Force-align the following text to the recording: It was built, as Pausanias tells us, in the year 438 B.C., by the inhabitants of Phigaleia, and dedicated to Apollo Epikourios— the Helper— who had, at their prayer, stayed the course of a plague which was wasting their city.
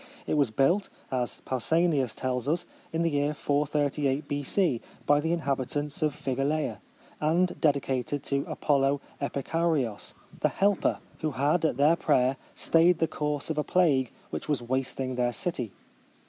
It 0.25 0.33
was 0.33 0.49
built, 0.49 0.89
as 1.11 1.41
Pausanias 1.45 2.15
tells 2.15 2.47
us, 2.47 2.65
in 2.91 3.03
the 3.03 3.11
year 3.11 3.35
438 3.35 4.27
B.C., 4.27 4.81
by 5.05 5.19
the 5.19 5.31
inhabitants 5.31 6.01
of 6.01 6.15
Phigaleia, 6.15 6.79
and 7.19 7.55
dedicated 7.61 8.23
to 8.23 8.43
Apollo 8.47 8.99
Epikourios— 9.21 10.15
the 10.41 10.49
Helper— 10.49 10.97
who 11.21 11.33
had, 11.33 11.63
at 11.65 11.77
their 11.77 11.95
prayer, 11.95 12.37
stayed 12.55 12.97
the 12.97 13.07
course 13.07 13.51
of 13.51 13.59
a 13.59 13.63
plague 13.63 14.11
which 14.31 14.49
was 14.49 14.59
wasting 14.59 15.13
their 15.13 15.31
city. 15.31 15.69